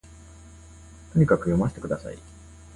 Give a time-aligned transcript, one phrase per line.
[1.13, 2.17] とにかく読ませて下さい